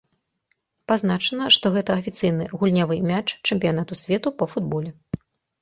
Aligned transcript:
Пазначана, 0.91 1.45
што 1.57 1.71
гэта 1.75 1.97
афіцыйны 2.01 2.47
гульнявы 2.63 2.97
мяч 3.11 3.23
чэмпіянату 3.47 4.03
свету 4.05 4.37
па 4.41 4.45
футболе. 4.55 4.91